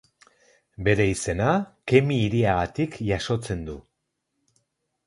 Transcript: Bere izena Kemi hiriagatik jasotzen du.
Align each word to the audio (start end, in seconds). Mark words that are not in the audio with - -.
Bere 0.87 1.05
izena 1.09 1.51
Kemi 1.91 2.17
hiriagatik 2.23 2.99
jasotzen 3.13 3.65
du. 3.71 3.79